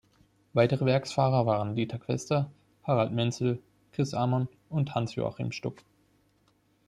[0.53, 2.49] Weitere Werksfahrer waren Dieter Quester,
[2.81, 3.61] Harald Menzel,
[3.91, 5.83] Chris Amon und Hans-Joachim Stuck.